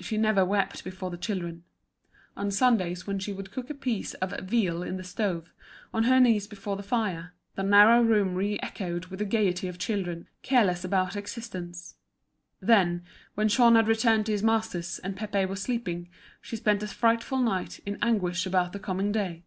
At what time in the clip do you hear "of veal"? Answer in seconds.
4.14-4.82